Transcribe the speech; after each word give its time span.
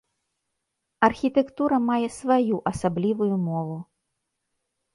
Архітэктура 1.07 1.77
мае 1.91 2.07
сваю 2.17 2.55
асаблівую 2.73 3.31
мову. 3.47 3.77